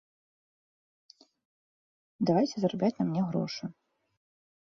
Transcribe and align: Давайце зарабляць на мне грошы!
Давайце 2.29 2.55
зарабляць 2.63 2.95
на 3.03 3.07
мне 3.11 3.21
грошы! 3.29 3.65